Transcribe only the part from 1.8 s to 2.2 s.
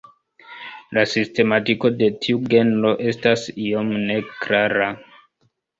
de